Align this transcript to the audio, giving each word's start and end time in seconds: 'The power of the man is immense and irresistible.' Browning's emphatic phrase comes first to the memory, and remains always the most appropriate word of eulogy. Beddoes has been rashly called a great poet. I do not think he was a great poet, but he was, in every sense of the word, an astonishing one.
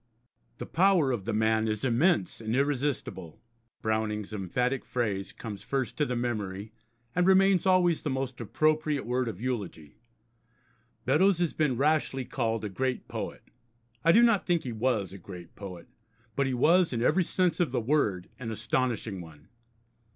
'The 0.57 0.65
power 0.65 1.11
of 1.11 1.25
the 1.25 1.31
man 1.33 1.67
is 1.67 1.85
immense 1.85 2.41
and 2.41 2.55
irresistible.' 2.55 3.39
Browning's 3.83 4.33
emphatic 4.33 4.83
phrase 4.83 5.31
comes 5.31 5.61
first 5.61 5.95
to 5.99 6.07
the 6.07 6.15
memory, 6.15 6.71
and 7.15 7.27
remains 7.27 7.67
always 7.67 8.01
the 8.01 8.09
most 8.09 8.41
appropriate 8.41 9.05
word 9.05 9.27
of 9.27 9.39
eulogy. 9.39 9.99
Beddoes 11.05 11.37
has 11.37 11.53
been 11.53 11.77
rashly 11.77 12.25
called 12.25 12.65
a 12.65 12.67
great 12.69 13.07
poet. 13.07 13.43
I 14.03 14.11
do 14.11 14.23
not 14.23 14.47
think 14.47 14.63
he 14.63 14.71
was 14.73 15.13
a 15.13 15.19
great 15.19 15.53
poet, 15.55 15.87
but 16.35 16.47
he 16.47 16.53
was, 16.55 16.93
in 16.93 17.03
every 17.03 17.23
sense 17.23 17.59
of 17.59 17.71
the 17.71 17.79
word, 17.79 18.27
an 18.39 18.49
astonishing 18.51 19.21
one. 19.21 19.49